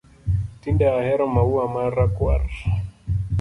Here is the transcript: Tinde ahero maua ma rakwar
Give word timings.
Tinde 0.61 0.85
ahero 0.97 1.23
maua 1.35 1.65
ma 1.73 1.83
rakwar 1.95 2.41